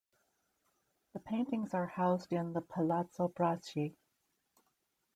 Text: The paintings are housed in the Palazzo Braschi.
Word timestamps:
The 1.13 1.19
paintings 1.19 1.75
are 1.75 1.85
housed 1.85 2.33
in 2.33 2.53
the 2.53 2.61
Palazzo 2.61 3.27
Braschi. 3.27 3.93